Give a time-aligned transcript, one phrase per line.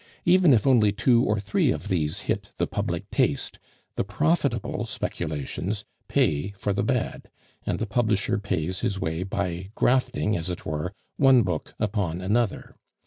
[0.25, 3.59] Even if only two or three of these hit the public taste,
[3.93, 7.29] the profitable speculations pay for the bad,
[7.67, 12.73] and the publisher pays his way by grafting, as it were, one book upon another.